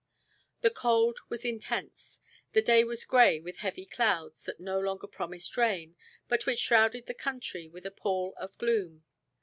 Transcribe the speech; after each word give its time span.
The 0.61 0.71
cold 0.71 1.19
was 1.29 1.45
intense. 1.45 2.19
The 2.53 2.61
day 2.63 2.83
was 2.83 3.05
gray 3.05 3.39
with 3.39 3.57
heavy 3.57 3.85
clouds 3.85 4.45
that 4.45 4.59
no 4.59 4.79
longer 4.79 5.05
promised 5.05 5.55
rain, 5.57 5.95
but 6.27 6.47
which 6.47 6.57
shrouded 6.57 7.05
the 7.05 7.13
country 7.13 7.67
with 7.69 7.85
a 7.85 7.91
pall 7.91 8.33
of 8.37 8.57
gloom. 8.57 9.03